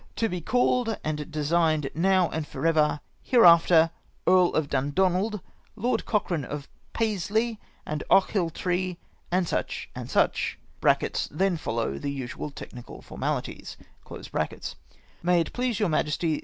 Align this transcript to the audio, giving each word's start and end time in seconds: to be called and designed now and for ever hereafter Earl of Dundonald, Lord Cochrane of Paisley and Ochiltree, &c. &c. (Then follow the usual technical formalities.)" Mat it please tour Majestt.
to 0.15 0.27
be 0.27 0.41
called 0.41 0.97
and 1.03 1.29
designed 1.29 1.87
now 1.93 2.27
and 2.29 2.47
for 2.47 2.65
ever 2.65 2.99
hereafter 3.21 3.91
Earl 4.25 4.55
of 4.55 4.67
Dundonald, 4.67 5.41
Lord 5.75 6.07
Cochrane 6.07 6.43
of 6.43 6.67
Paisley 6.91 7.59
and 7.85 8.03
Ochiltree, 8.09 8.97
&c. 9.31 9.55
&c. 10.07 11.25
(Then 11.29 11.55
follow 11.57 11.99
the 11.99 12.11
usual 12.11 12.49
technical 12.49 13.03
formalities.)" 13.03 13.77
Mat 15.21 15.37
it 15.39 15.53
please 15.53 15.77
tour 15.77 15.87
Majestt. 15.87 16.25